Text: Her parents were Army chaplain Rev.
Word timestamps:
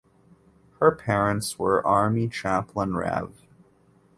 Her 0.79 0.89
parents 0.95 1.59
were 1.59 1.85
Army 1.85 2.27
chaplain 2.27 2.95
Rev. 2.95 3.39